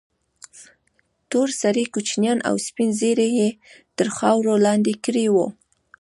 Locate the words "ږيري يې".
2.99-3.49